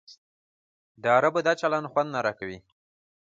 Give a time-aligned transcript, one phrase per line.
[1.01, 2.59] د عربو دا چلند خوند نه راکوي.